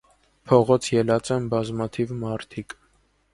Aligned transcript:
Փողոց 0.51 0.87
ելած 0.95 1.29
են 1.35 1.45
բազմաթիւ 1.51 2.15
մարդիկ։ 2.25 2.77